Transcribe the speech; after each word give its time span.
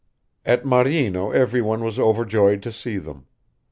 At 0.47 0.63
Maryino 0.63 1.31
everyone 1.31 1.83
was 1.83 1.99
overjoyed 1.99 2.63
to 2.63 2.71
see 2.71 2.97
them. 2.97 3.27